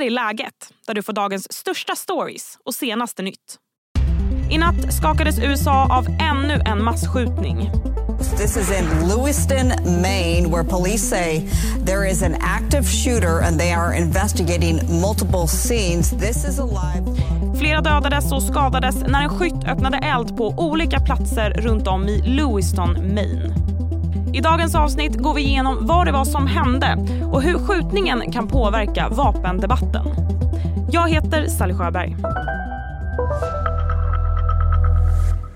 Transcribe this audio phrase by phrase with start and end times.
[0.00, 3.58] här är läget, där du får dagens största stories och senaste nytt.
[4.50, 7.70] I natt skakades USA av ännu en massskjutning.
[8.36, 9.68] This is in Lewiston,
[10.02, 11.48] Maine, where police say
[11.86, 16.10] there is an active shooter and they are investigating multiple scenes.
[16.10, 17.04] This is a live.
[17.58, 22.22] Flera dödades och skadades när en skytt öppnade eld på olika platser runt om i
[22.22, 23.54] Lewiston, Maine.
[24.34, 26.96] I dagens avsnitt går vi igenom vad det var som hände
[27.32, 30.06] och hur skjutningen kan påverka vapendebatten.
[30.92, 32.16] Jag heter Sally Sjöberg.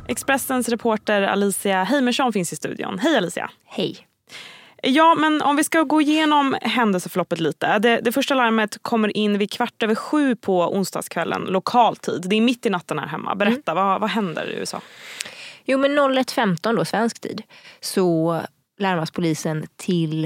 [0.09, 2.99] Expressens reporter Alicia Heimersson finns i studion.
[2.99, 3.51] Hej Alicia!
[3.65, 4.07] Hej!
[4.83, 7.79] Ja, men om vi ska gå igenom händelseförloppet lite.
[7.79, 12.23] Det, det, första larmet kommer in vid kvart över sju på onsdagskvällen lokal tid.
[12.27, 13.35] Det är mitt i natten här hemma.
[13.35, 13.85] Berätta, mm.
[13.85, 14.81] vad, vad händer i USA?
[15.65, 17.43] Jo, men 01.15 då, svensk tid,
[17.81, 18.41] så
[18.85, 20.25] larmas polisen till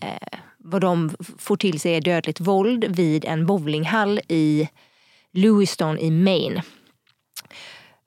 [0.00, 4.68] eh, vad de får till sig är dödligt våld vid en bowlinghall i
[5.32, 6.62] Lewiston i Maine.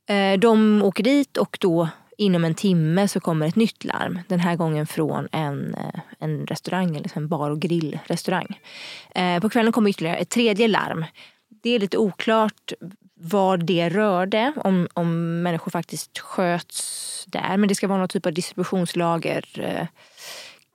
[0.09, 4.19] Eh, de åker dit och då inom en timme så kommer ett nytt larm.
[4.27, 8.59] Den här gången från en, eh, en restaurang, eller liksom en bar och grillrestaurang.
[9.15, 11.05] Eh, på kvällen kommer ytterligare ett tredje larm.
[11.63, 12.73] Det är lite oklart
[13.23, 17.57] vad det rörde, om, om människor faktiskt sköts där.
[17.57, 19.45] Men det ska vara någon typ av distributionslager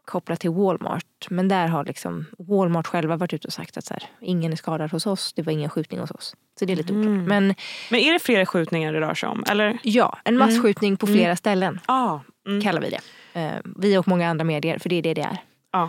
[0.06, 1.26] kopplat till Walmart.
[1.30, 4.56] Men där har liksom Walmart själva varit ute och sagt att så här, ingen är
[4.56, 6.36] skadad hos oss, det var ingen skjutning hos oss.
[6.58, 7.06] Så det är lite oklart.
[7.06, 7.24] Mm.
[7.24, 7.54] Men,
[7.90, 9.44] men är det flera skjutningar det rör sig om?
[9.48, 9.78] Eller?
[9.82, 10.96] Ja, en massskjutning mm.
[10.96, 11.36] på flera mm.
[11.36, 12.18] ställen ah.
[12.46, 12.62] Mm.
[12.62, 13.00] kallar vi det.
[13.40, 15.38] Uh, vi och många andra medier, för det är det det är.
[15.70, 15.88] Ah.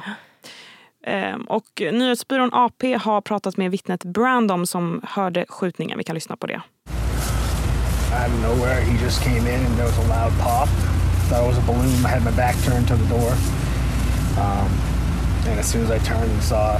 [1.07, 5.97] Um, och nyhetsbyrån AP har pratat med vittnet Brandom som hörde skjutningen.
[5.97, 6.61] Vi kan lyssna på det.
[8.17, 10.69] Out of nowhere he just came in and there was a loud pop.
[11.29, 12.05] Thought it was a balloon.
[12.05, 13.31] I had my back turned to the door.
[14.37, 14.69] Um,
[15.49, 16.77] and as soon as I turned and saw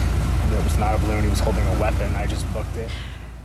[0.50, 2.92] that it was not a balloon, he was holding a weapon, I just booked it.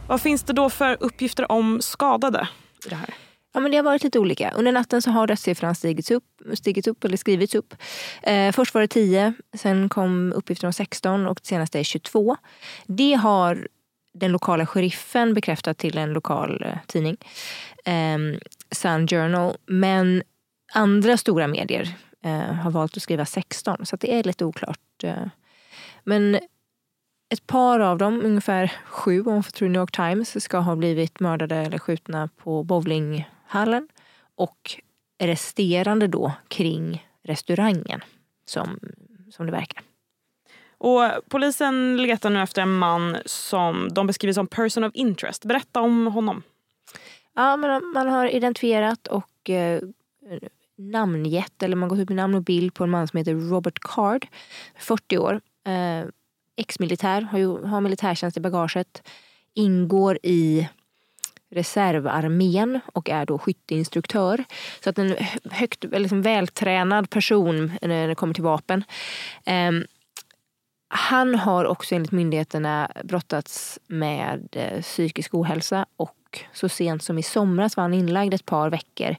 [0.07, 2.49] Vad finns det då för uppgifter om skadade
[2.87, 3.15] i det här?
[3.55, 4.51] Ja, men det har varit lite olika.
[4.51, 6.25] Under natten så har dödssiffran stigits upp,
[6.55, 7.75] stigits upp eller skrivits upp.
[8.23, 12.37] Eh, först var det 10, sen kom uppgifter om 16 och det senaste är 22.
[12.87, 13.69] Det har
[14.15, 17.17] den lokala sheriffen bekräftat till en lokal eh, tidning,
[17.85, 18.19] eh,
[18.71, 19.57] Sun Journal.
[19.67, 20.23] Men
[20.73, 21.95] andra stora medier
[22.25, 25.05] eh, har valt att skriva 16 så det är lite oklart.
[25.05, 25.27] Eh.
[26.05, 26.39] Men
[27.33, 30.77] ett par av dem, ungefär sju om man får tro New York Times, ska ha
[30.77, 33.89] blivit mördade eller skjutna på bowlinghallen.
[34.35, 34.81] Och
[35.27, 38.01] resterande då kring restaurangen,
[38.45, 38.79] som,
[39.31, 39.83] som det verkar.
[40.79, 45.45] Och polisen letar nu efter en man som de beskriver som person of interest.
[45.45, 46.43] Berätta om honom.
[47.35, 49.83] Ja, man, man har identifierat och eh,
[50.77, 53.79] namngett, eller man gått ut med namn och bild på en man som heter Robert
[53.81, 54.27] Card,
[54.79, 55.41] 40 år.
[55.67, 56.09] Eh,
[56.57, 59.09] Ex-militär, har, ju, har militärtjänst i bagaget.
[59.55, 60.69] Ingår i
[61.53, 64.45] reservarmén och är då skytteinstruktör.
[64.81, 65.17] Så att en
[65.51, 68.85] högt, liksom vältränad person när det kommer till vapen.
[69.45, 69.73] Eh,
[70.89, 77.23] han har också enligt myndigheterna brottats med eh, psykisk ohälsa och så sent som i
[77.23, 79.17] somras var han inlagd ett par veckor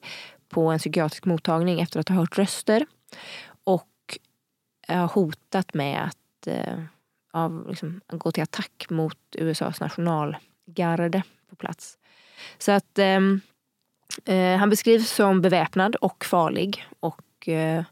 [0.50, 2.86] på en psykiatrisk mottagning efter att ha hört röster
[3.64, 4.18] och
[4.88, 6.84] har hotat med att eh,
[7.34, 11.98] av, liksom, gå till attack mot USAs nationalgarde på plats.
[12.58, 13.42] Så att ehm,
[14.26, 16.86] eh, han beskrivs som beväpnad och farlig.
[17.00, 17.84] Och eh,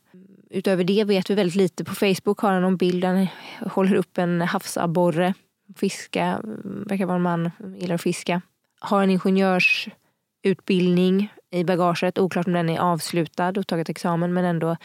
[0.50, 1.84] utöver det vet vi väldigt lite.
[1.84, 3.28] På Facebook har han någon bild där han
[3.72, 5.34] håller upp en havsabborre.
[5.76, 8.42] Fiska, mm, verkar vara en man, gillar att fiska.
[8.80, 12.20] Har en ingenjörsutbildning i bagaget.
[12.20, 14.78] Oklart om den är avslutad och tagit examen men ändå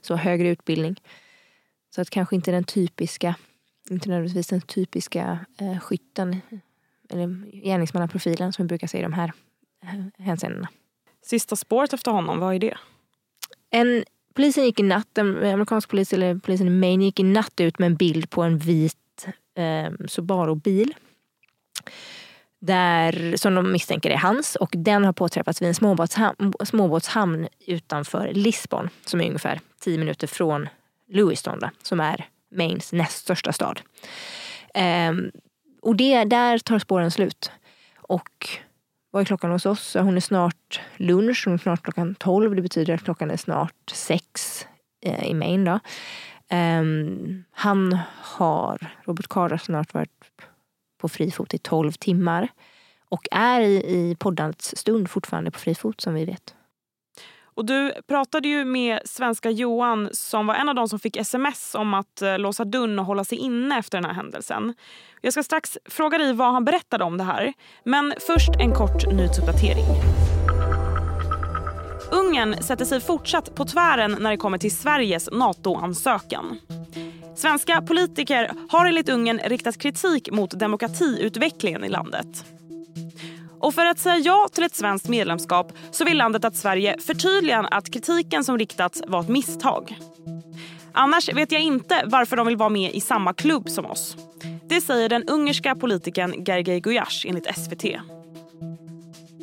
[0.00, 0.96] så högre utbildning.
[1.94, 3.34] Så att kanske inte den typiska,
[3.90, 6.40] inte nödvändigtvis den typiska eh, skytten
[7.12, 7.26] eller
[7.64, 9.32] gärningsmannaprofilen som vi brukar se i de här
[9.82, 10.68] eh, hänseendena.
[11.24, 12.76] Sista spåret efter honom, vad är det?
[13.70, 17.60] En, polisen gick i natt, den amerikanska polis, eller polisen i Maine gick i natt
[17.60, 20.94] ut med en bild på en vit eh, Subaru-bil
[22.58, 28.32] där, som de misstänker är hans och den har påträffats vid en småbåtshamn, småbåtshamn utanför
[28.34, 30.68] Lisbon som är ungefär 10 minuter från
[31.08, 33.80] Lewiston då, som är Maines näst största stad.
[34.74, 35.30] Ehm,
[35.82, 37.50] och det, där tar spåren slut.
[37.96, 38.48] Och
[39.10, 39.94] vad är klockan hos oss?
[39.94, 42.56] Hon är snart lunch, hon är snart klockan 12.
[42.56, 44.66] Det betyder att klockan är snart sex
[45.00, 45.64] eh, i Maine.
[45.64, 45.80] Då.
[46.56, 50.10] Um, han har, Robert Carr snart varit
[51.00, 52.48] på fri fot i 12 timmar.
[53.08, 56.54] Och är i, i poddans stund fortfarande på fri fot som vi vet.
[57.54, 61.74] Och du pratade ju med svenska Johan som var en av de som fick sms
[61.74, 64.74] om att eh, låsa dörren och hålla sig inne efter den här händelsen.
[65.20, 67.52] Jag ska strax fråga dig vad han berättade om det här.
[67.84, 69.84] Men först en kort nyhetsuppdatering.
[72.12, 76.58] Ungern sätter sig fortsatt på tvären när det kommer till Sveriges NATO-ansökan.
[77.36, 82.44] Svenska politiker har enligt Ungern riktat kritik mot demokratiutvecklingen i landet.
[83.62, 87.68] Och för att säga ja till ett svenskt medlemskap så vill landet att Sverige förtydligar
[87.70, 89.98] att kritiken som riktats var ett misstag.
[90.92, 94.16] Annars vet jag inte varför de vill vara med i samma klubb som oss.
[94.68, 97.84] Det säger den ungerska politikern Gergely Gulyas enligt SVT.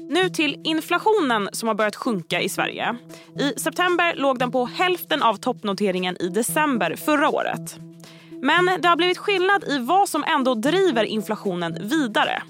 [0.09, 2.95] Nu till inflationen som har börjat sjunka i Sverige.
[3.39, 7.75] I september låg den på hälften av toppnoteringen i december förra året.
[8.41, 12.43] Men det har blivit skillnad i vad som ändå driver inflationen vidare.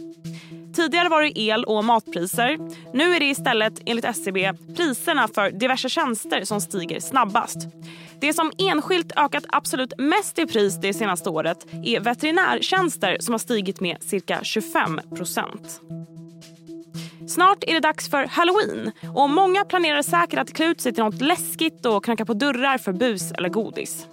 [0.75, 2.57] Tidigare var det el och matpriser.
[2.94, 7.57] Nu är det istället enligt SCB priserna för diverse tjänster som stiger snabbast.
[8.21, 13.39] Det som enskilt ökat absolut mest i pris det senaste året är veterinärtjänster som har
[13.39, 15.81] stigit med cirka 25 procent.
[17.27, 21.04] Snart är det dags för halloween och många planerar säkert att klä ut sig till
[21.04, 24.07] något läskigt och knacka på dörrar för bus eller godis.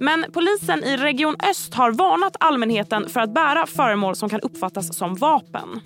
[0.00, 4.96] Men polisen i Region Öst har varnat allmänheten för att bära föremål som kan uppfattas
[4.96, 5.80] som vapen.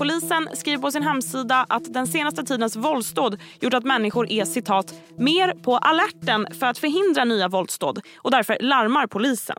[0.00, 5.02] Polisen skriver på sin hemsida att den senaste tidens våldsdåd gjort att människor är citat
[5.18, 9.56] mer på alerten för att förhindra nya våldsdåd och därför larmar polisen.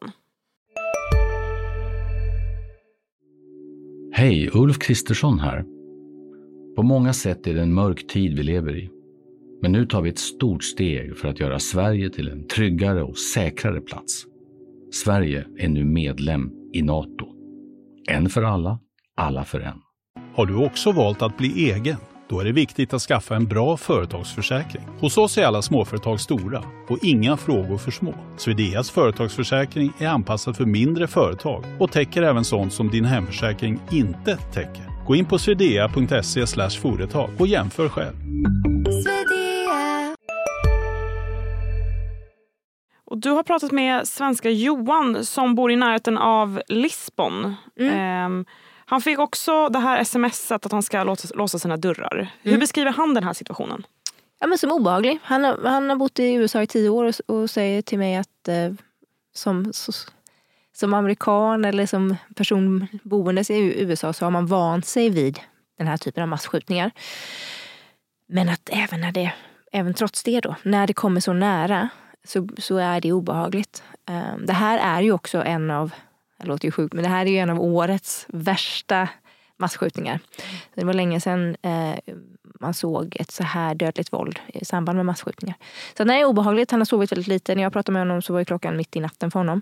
[4.14, 5.66] Hej, Ulf Kristersson här.
[6.76, 8.90] På många sätt är det en mörk tid vi lever i.
[9.62, 13.18] Men nu tar vi ett stort steg för att göra Sverige till en tryggare och
[13.18, 14.26] säkrare plats.
[14.92, 17.26] Sverige är nu medlem i Nato.
[18.10, 18.80] En för alla,
[19.16, 19.91] alla för en.
[20.36, 21.98] Har du också valt att bli egen?
[22.30, 24.84] Då är det viktigt att skaffa en bra företagsförsäkring.
[25.00, 28.14] Hos oss är alla småföretag stora och inga frågor för små.
[28.38, 34.38] Swedeas företagsförsäkring är anpassad för mindre företag och täcker även sånt som din hemförsäkring inte
[34.38, 35.06] täcker.
[35.08, 36.46] Gå in på swedea.se
[36.82, 38.16] företag och jämför själv.
[43.06, 47.56] Och du har pratat med svenska Johan som bor i närheten av Lisbon.
[47.80, 48.26] Mm.
[48.26, 48.46] Um,
[48.92, 52.18] han fick också det här smset att han ska låsa, låsa sina dörrar.
[52.18, 52.28] Mm.
[52.42, 53.84] Hur beskriver han den här situationen?
[54.40, 55.20] Ja, men som obehaglig.
[55.24, 58.16] Han har, han har bott i USA i tio år och, och säger till mig
[58.16, 58.74] att eh,
[59.34, 59.92] som, så,
[60.74, 65.40] som amerikan eller som person boendes i USA så har man vant sig vid
[65.78, 66.92] den här typen av massskjutningar.
[68.28, 69.34] Men att även, när det,
[69.72, 71.90] även trots det då, när det kommer så nära
[72.24, 73.84] så, så är det obehagligt.
[74.10, 75.92] Um, det här är ju också en av
[76.42, 79.10] det låter ju sjukt, men det här är ju en av årets värsta
[79.58, 80.20] massskjutningar.
[80.76, 82.14] Det var länge sedan eh,
[82.62, 85.58] man såg ett så här dödligt våld i samband med massskjutningar.
[85.98, 86.72] Så det är obehagligt.
[86.72, 87.56] Han har sovit väldigt lite.
[87.56, 89.62] När jag pratade med honom så var klockan mitt i natten för honom.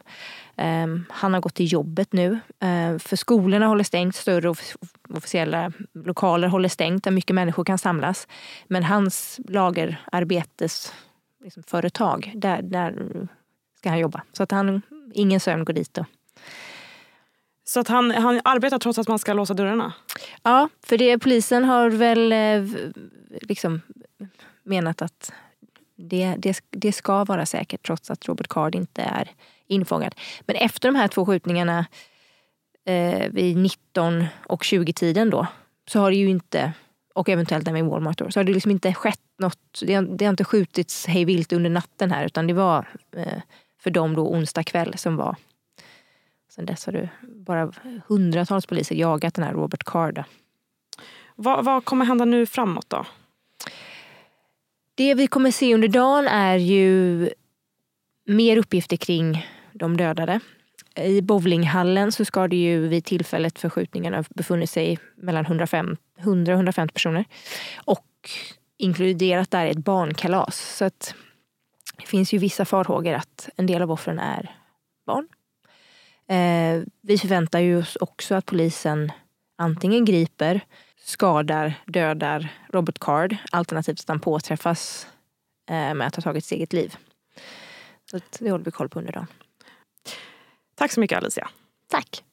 [0.56, 2.40] Eh, han har gått till jobbet nu.
[2.60, 4.16] Eh, för skolorna håller stängt.
[4.16, 4.54] Större
[5.10, 8.28] officiella lokaler håller stängt där mycket människor kan samlas.
[8.68, 13.28] Men hans lagerarbetesföretag, liksom, där, där
[13.78, 14.22] ska han jobba.
[14.34, 14.82] Så att han,
[15.14, 15.94] ingen sömn går dit.
[15.94, 16.06] Då.
[17.70, 19.94] Så att han, han arbetar trots att man ska låsa dörrarna?
[20.44, 22.80] Ja, för det, polisen har väl eh,
[23.42, 23.82] liksom
[24.64, 25.32] menat att
[25.96, 29.32] det, det, det ska vara säkert trots att Robert Card inte är
[29.68, 30.16] infångad.
[30.42, 31.86] Men efter de här två skjutningarna
[32.86, 35.48] eh, vid 19 och 20-tiden då
[35.90, 36.74] så har det ju inte,
[37.16, 39.82] och eventuellt även i Walmart då, så har det liksom inte skett något.
[39.82, 43.42] Det har, det har inte skjutits hej vilt under natten här utan det var eh,
[43.80, 45.36] för dem då onsdag kväll som var
[46.50, 47.72] Sen dess har det bara
[48.08, 50.24] hundratals poliser jagat den här Robert Card.
[51.36, 53.06] Vad, vad kommer hända nu framåt då?
[54.96, 57.30] Det vi kommer se under dagen är ju
[58.26, 60.40] mer uppgifter kring de dödade.
[60.96, 65.68] I bowlinghallen så ska det ju vid tillfället för skjutningen ha befunnit sig mellan 100
[66.18, 67.26] och 150 personer.
[67.76, 68.30] Och
[68.78, 70.78] inkluderat där är ett barnkalas.
[70.78, 71.16] Så att
[71.98, 74.56] det finns ju vissa farhågor att en del av offren är
[75.06, 75.28] barn.
[76.30, 79.12] Eh, vi förväntar ju oss också att polisen
[79.58, 80.62] antingen griper,
[80.98, 85.08] skadar, dödar Robert Card alternativt att han påträffas
[85.70, 86.96] eh, med att ha tagit sitt eget liv.
[88.12, 89.28] Så det håller vi koll på under dagen.
[90.76, 91.50] Tack så mycket Alicia.
[91.88, 92.24] Tack.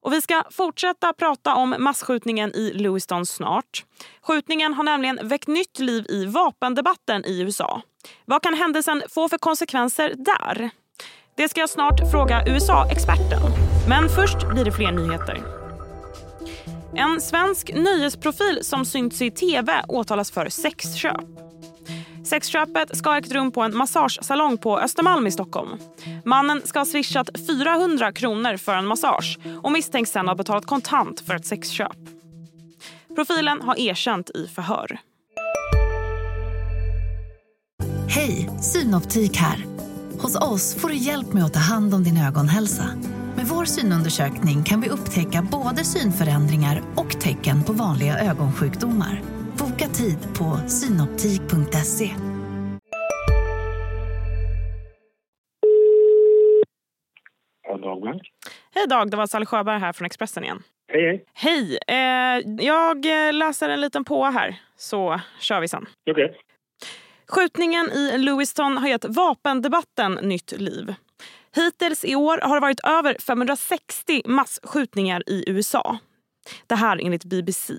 [0.00, 3.84] Och vi ska fortsätta prata om massskjutningen i Lewiston snart.
[4.22, 7.82] Skjutningen har nämligen väckt nytt liv i vapendebatten i USA.
[8.24, 10.70] Vad kan händelsen få för konsekvenser där?
[11.36, 13.42] Det ska jag snart fråga USA-experten.
[13.88, 15.42] Men först blir det fler nyheter.
[16.94, 21.24] En svensk nöjesprofil som synts i tv åtalas för sexköp.
[22.24, 25.78] Sexköpet ska ha ägt rum på en massagesalong på Östermalm i Stockholm.
[26.24, 31.20] Mannen ska ha swishat 400 kronor för en massage och misstänks sen ha betalat kontant
[31.20, 31.96] för ett sexköp.
[33.14, 34.98] Profilen har erkänt i förhör.
[38.08, 39.85] Hej, Synoptik här.
[40.26, 42.84] Hos oss får du hjälp med att ta hand om din ögonhälsa.
[43.36, 49.22] Med vår synundersökning kan vi upptäcka både synförändringar och tecken på vanliga ögonsjukdomar.
[49.58, 52.10] Boka tid på synoptik.se.
[58.74, 60.62] Hej Dag, det var Sally Sjöberg här från Expressen igen.
[60.92, 61.24] Hej, hej.
[61.34, 61.78] Hej!
[61.88, 63.04] Eh, jag
[63.34, 65.86] läser en liten på här, så kör vi sen.
[66.10, 66.36] Okej.
[67.28, 70.94] Skjutningen i Lewiston har gett vapendebatten nytt liv.
[71.54, 75.98] Hittills i år har det varit över 560 massskjutningar i USA.
[76.66, 77.74] Det här enligt BBC.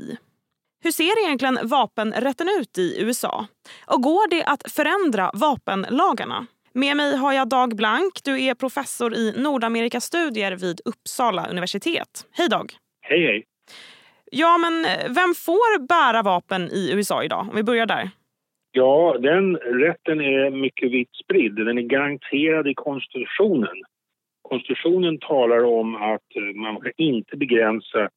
[0.84, 3.48] Hur ser egentligen vapenrätten ut i USA?
[3.86, 6.48] Och går det att förändra vapenlagarna?
[6.74, 8.24] Med mig har jag Dag Blank.
[8.24, 12.25] Du är professor i Nordamerikastudier vid Uppsala universitet.
[12.32, 12.74] Hej Dag!
[13.01, 13.44] Hej, hej.
[14.32, 17.48] Ja, men vem får bära vapen i USA idag?
[17.50, 18.12] Om vi börjar där.
[18.78, 21.56] Ja, den rätten är mycket vitt spridd.
[21.56, 23.78] Den är garanterad i konstitutionen.
[24.42, 28.10] Konstitutionen talar om att eh, man ska inte begränsa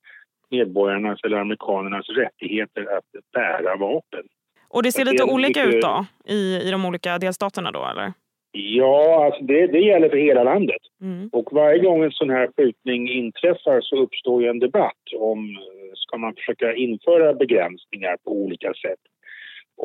[0.51, 4.25] medborgarnas eller amerikanernas rättigheter att bära vapen.
[4.69, 8.13] Och det ser lite olika mycket- ut då i, i de olika delstaterna då eller?
[8.53, 10.83] Ja, alltså det, det gäller för hela landet.
[11.03, 11.29] Mm.
[11.33, 16.17] Och varje gång en sån här skjutning inträffar så uppstår en debatt om eh, ska
[16.17, 19.01] man försöka införa begränsningar på olika sätt.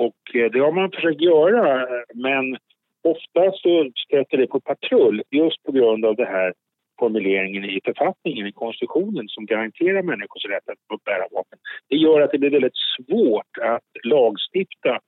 [0.04, 2.58] Och eh, det har man försökt göra men
[3.04, 6.54] ofta så stöter det på patrull just på grund av det här
[7.00, 11.60] formuleringen i författningen, i konstitutionen som garanterar människors rätt att bära vapen.
[11.90, 15.00] Det gör att det blir väldigt svårt att lagstifta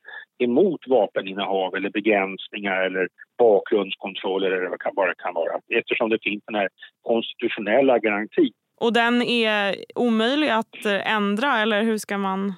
[0.44, 6.44] emot vapeninnehav eller begränsningar eller bakgrundskontroller eller vad det bara kan vara eftersom det finns
[6.46, 6.70] den här
[7.02, 8.54] konstitutionella garantin.
[8.82, 12.54] Och den är omöjlig att eh, ändra eller hur ska man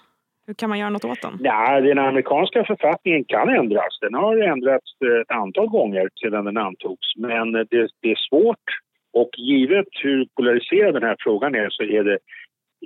[0.50, 1.38] hur kan man göra något åt den?
[1.40, 4.00] Nej, den amerikanska författningen kan ändras.
[4.02, 7.08] Den har ändrats eh, ett antal gånger sedan den antogs.
[7.18, 8.68] Men det, det är svårt
[9.14, 12.18] och givet hur polariserad den här frågan är så är det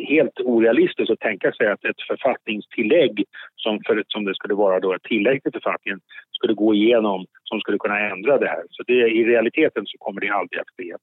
[0.08, 3.24] helt orealistiskt att tänka sig att ett författningstillägg
[3.56, 6.00] som, för, som det skulle vara då ett tillägg till författningen
[6.32, 8.64] skulle gå igenom som skulle kunna ändra det här.
[8.70, 10.94] Så det, i realiteten så kommer det aldrig att ske.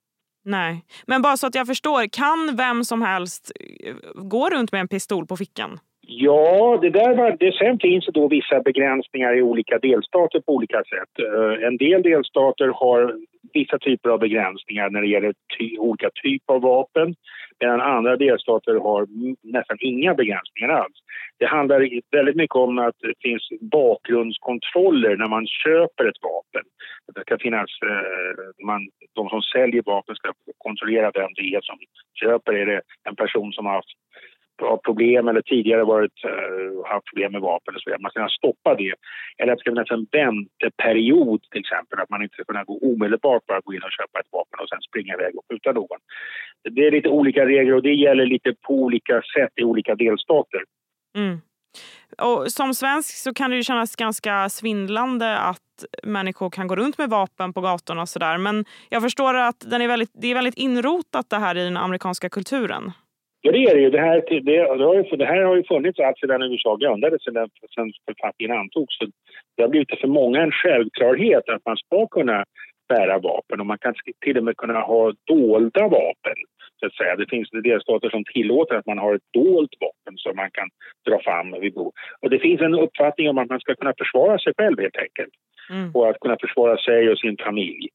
[0.45, 3.52] Nej, men bara så att jag förstår, kan vem som helst
[3.87, 5.79] eh, gå runt med en pistol på fickan?
[6.07, 10.52] Ja, det där var, det, sen finns det då vissa begränsningar i olika delstater på
[10.52, 11.12] olika sätt.
[11.19, 13.16] Eh, en del delstater har
[13.52, 17.14] vissa typer av begränsningar när det gäller ty, olika typer av vapen
[17.61, 19.07] medan andra delstater har
[19.42, 20.99] nästan inga begränsningar alls.
[21.38, 26.64] Det handlar väldigt mycket om att det finns bakgrundskontroller när man köper ett vapen.
[27.14, 31.78] Det ska finnas, eh, man, de som säljer vapen ska kontrollera vem det är som
[32.21, 32.52] köper.
[32.52, 33.97] Är det en person som har haft
[34.61, 38.02] Typ av problem eller tidigare varit, uh, haft problem med vapen och så vidare.
[38.02, 38.95] Man ska kunna stoppa det.
[39.38, 41.99] Eller att det ska finnas en vänteperiod till exempel.
[42.00, 44.69] Att man inte ska kunna gå omedelbart bara gå in och köpa ett vapen och
[44.69, 46.00] sen springa iväg och skjuta någon.
[46.71, 50.62] Det är lite olika regler och det gäller lite på olika sätt i olika delstater.
[51.17, 51.38] Mm.
[52.19, 56.99] Och som svensk så kan det ju kännas ganska svindlande att människor kan gå runt
[56.99, 58.38] med vapen på gatorna och sådär.
[58.38, 61.76] Men jag förstår att den är väldigt, det är väldigt inrotat det här i den
[61.76, 62.93] amerikanska kulturen.
[63.42, 63.90] Ja, det är det ju.
[63.90, 67.25] Det här, det, det, har ju, det här har ju funnits allt sedan USA grundades,
[67.25, 68.99] sedan, sedan författningen antogs.
[68.99, 69.04] Så
[69.56, 72.44] det har blivit för många en självklarhet att man ska kunna
[72.88, 73.94] bära vapen och man kan
[74.25, 76.38] till och med kunna ha dolda vapen.
[76.80, 77.16] Så att säga.
[77.16, 80.68] Det finns delstater som tillåter att man har ett dolt vapen som man kan
[81.09, 81.92] dra fram vid behov.
[82.20, 85.35] Och det finns en uppfattning om att man ska kunna försvara sig själv helt enkelt.
[85.70, 85.90] Mm.
[85.94, 87.88] Och att kunna försvara sig och sin familj.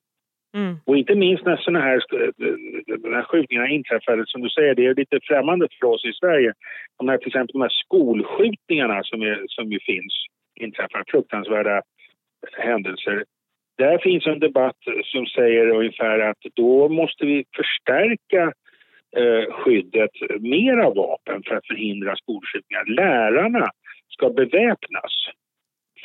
[0.56, 0.76] Mm.
[0.86, 2.02] Och inte minst när sådana här,
[3.10, 6.54] när skjutningarna inträffade, som du säger, det är lite främmande för oss i Sverige.
[6.98, 10.14] De här, till exempel de här skolskjutningarna som, är, som ju finns,
[10.56, 11.82] inträffar fruktansvärda
[12.58, 13.24] händelser.
[13.78, 18.54] Där finns en debatt som säger ungefär att då måste vi förstärka
[19.18, 22.86] eh, skyddet mera vapen för att förhindra skolskjutningar.
[22.86, 23.70] Lärarna
[24.10, 25.14] ska beväpnas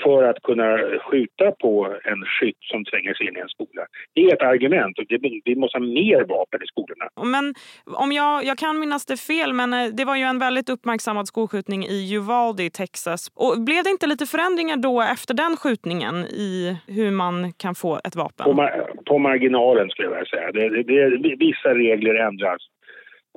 [0.02, 3.82] för att kunna skjuta på en skytt som tränger sig in i en skola.
[4.14, 4.98] Det är ett argument.
[4.98, 7.06] och det- Vi måste ha mer vapen i skolorna.
[7.36, 7.54] Men
[8.04, 11.26] om jag, jag kan minnas det fel, men eh, det var ju en väldigt uppmärksammad
[11.28, 13.28] skolskjutning i Uvalde i Texas.
[13.34, 18.00] Och blev det inte lite förändringar då efter den skjutningen i hur man kan få
[18.04, 18.44] ett vapen?
[18.44, 20.52] På, mar- på marginalen skulle jag vilja säga.
[20.52, 22.62] Det, det, det, vissa regler ändras.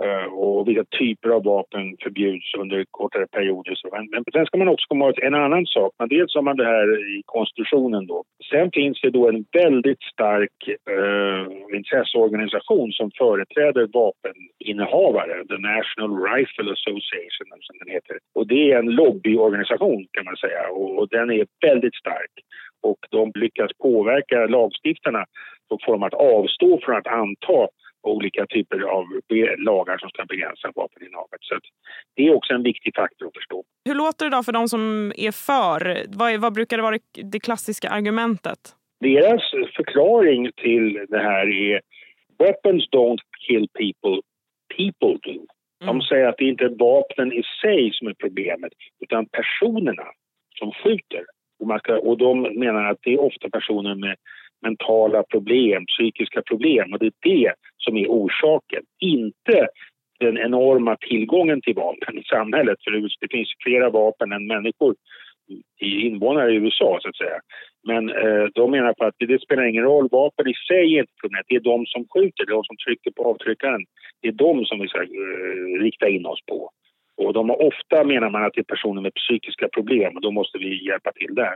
[0.02, 3.78] Eh, och vilka typer av vapen förbjuds under kortare perioder.
[4.12, 5.92] Men sen ska man också komma ihåg en annan sak.
[6.00, 8.24] Men dels har man det här i konstitutionen då.
[8.52, 16.72] Sen finns det då en väldigt stark eh, intresseorganisation som företräder vapeninnehavare, The National Rifle
[16.72, 18.18] Association som den heter.
[18.36, 22.34] Och det är en lobbyorganisation kan man säga och, och den är väldigt stark.
[22.82, 25.26] Och de lyckas påverka lagstiftarna
[25.70, 27.68] och få dem att avstå från att anta
[28.04, 29.06] olika typer av
[29.58, 31.40] lagar som ska begränsa vapeninnehavet.
[31.42, 31.60] Så
[32.16, 33.64] det är också en viktig faktor att förstå.
[33.86, 36.06] Hur låter det då för de som är för?
[36.18, 36.98] Vad, är, vad brukar det vara
[37.32, 38.60] det klassiska argumentet?
[39.00, 39.42] Deras
[39.76, 41.82] förklaring till det här är
[42.40, 44.22] Weapons don't kill people,
[44.78, 45.46] people do.
[45.80, 46.02] De mm.
[46.02, 50.06] säger att det inte är vapnen i sig som är problemet utan personerna
[50.60, 51.26] som skjuter.
[51.60, 54.16] Och, man ska, och de menar att det är ofta personer med
[54.64, 58.84] mentala problem, psykiska problem och det är det som är orsaken.
[59.00, 59.68] Inte
[60.20, 64.96] den enorma tillgången till vapen i samhället för det finns flera vapen än människor
[65.82, 67.40] i invånare i USA så att säga.
[67.88, 71.14] Men eh, de menar på att det, spelar ingen roll, vapen i sig är inte
[71.22, 73.86] problemet, det är de som skjuter, de som trycker på avtryckaren.
[74.22, 76.70] Det är de som vi ska eh, rikta in oss på.
[77.18, 80.32] Och de har ofta menar man att det är personer med psykiska problem och då
[80.32, 81.56] måste vi hjälpa till där.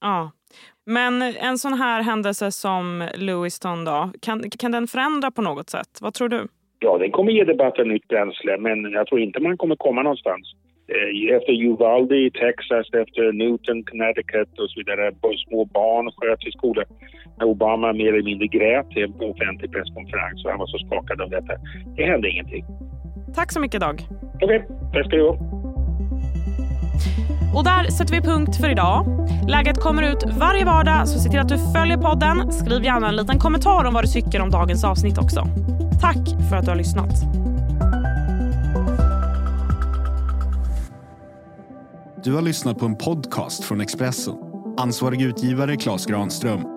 [0.00, 0.30] Ja,
[0.86, 5.98] men en sån här händelse som Lewiston då, kan, kan den förändra på något sätt?
[6.00, 6.46] Vad tror du?
[6.78, 10.54] Ja, den kommer ge debatten nytt bränsle, men jag tror inte man kommer komma någonstans.
[10.88, 15.12] Eh, efter Uvalde i Texas, efter Newton, Connecticut och så vidare.
[15.48, 16.84] Små barn sköts i skolor.
[17.38, 21.20] När Obama mer eller mindre grät i en offentlig presskonferens och han var så skakad
[21.20, 21.52] av detta.
[21.96, 22.64] Det hände ingenting.
[23.34, 23.96] Tack så mycket Dag.
[24.34, 24.60] Okej, okay,
[24.92, 25.36] tack ska du ha.
[27.56, 29.28] Och där sätter vi punkt för idag.
[29.48, 32.52] Läget kommer ut varje vardag, så se till att du följer podden.
[32.52, 35.48] Skriv gärna en liten kommentar om vad du tycker om dagens avsnitt också.
[36.00, 37.10] Tack för att du har lyssnat.
[42.24, 44.34] Du har lyssnat på en podcast från Expressen.
[44.78, 46.75] Ansvarig utgivare Klas Granström